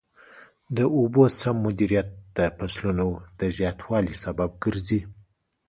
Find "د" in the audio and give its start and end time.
0.77-0.79, 2.37-2.39, 3.39-3.41